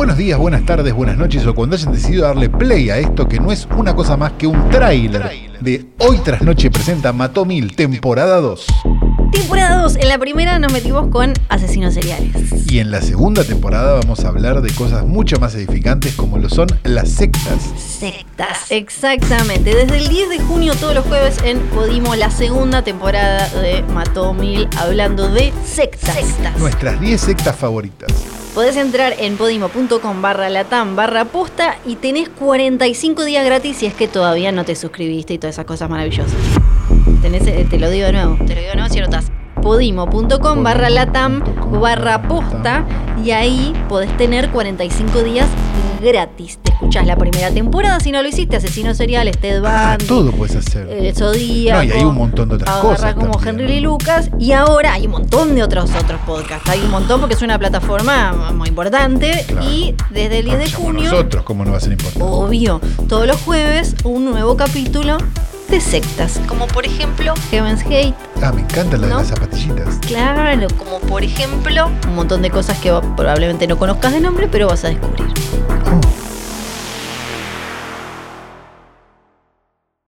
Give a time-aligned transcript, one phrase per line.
[0.00, 3.38] buenos días, buenas tardes, buenas noches o cuando hayan decidido darle play a esto que
[3.38, 7.76] no es una cosa más que un tráiler de Hoy tras Noche presenta Mató Mil,
[7.76, 8.66] temporada 2.
[9.30, 9.96] Temporada 2.
[9.96, 12.32] En la primera nos metimos con asesinos seriales.
[12.72, 16.48] Y en la segunda temporada vamos a hablar de cosas mucho más edificantes como lo
[16.48, 17.70] son las sectas.
[17.76, 18.70] Sectas.
[18.70, 19.74] Exactamente.
[19.74, 24.32] Desde el 10 de junio todos los jueves en Podimo la segunda temporada de Mató
[24.32, 26.16] Mil hablando de sectas.
[26.58, 28.29] Nuestras 10 sectas favoritas.
[28.54, 33.94] Podés entrar en podimo.com barra latam barra posta y tenés 45 días gratis si es
[33.94, 36.34] que todavía no te suscribiste y todas esas cosas maravillosas.
[37.22, 39.30] Tenés, eh, te lo digo de nuevo, te lo digo de nuevo si notas.
[39.62, 41.42] Podimo.com barra latam
[41.80, 42.84] barra posta
[43.24, 45.46] y ahí podés tener 45 días
[46.02, 46.58] gratis.
[46.62, 50.32] Te escuchás la primera temporada si no lo hiciste, Asesinos Seriales, Ted Ah, Bundy, todo
[50.32, 50.88] puedes hacer.
[50.88, 51.78] el Zodíaco.
[51.78, 53.48] No, y hay un montón de otras cosas como también.
[53.60, 54.30] Henry Lee Lucas.
[54.38, 56.68] Y ahora hay un montón de otros otros podcasts.
[56.70, 59.44] Hay un montón porque es una plataforma muy importante.
[59.46, 59.66] Claro.
[59.68, 62.24] Y desde el 10 de junio, Nosotros, ¿cómo no va a ser importante?
[62.24, 65.18] obvio, todos los jueves, un nuevo capítulo
[65.70, 66.40] de sectas.
[66.46, 68.14] Como por ejemplo Heaven's Gate.
[68.42, 69.18] Ah, me encanta la de ¿No?
[69.20, 69.98] las zapatillitas.
[70.00, 74.66] Claro, como por ejemplo un montón de cosas que probablemente no conozcas de nombre, pero
[74.68, 75.26] vas a descubrir.